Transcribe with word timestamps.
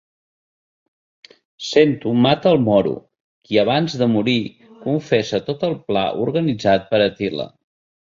Sento 1.65 2.13
mata 2.25 2.53
el 2.55 2.61
Moro 2.63 2.93
qui 3.49 3.59
abans 3.65 3.97
de 4.03 4.07
morir 4.15 4.35
confessa 4.87 5.41
tot 5.51 5.67
el 5.69 5.77
pla 5.91 6.07
organitzat 6.25 6.89
per 6.95 7.03
Àtila. 7.09 7.47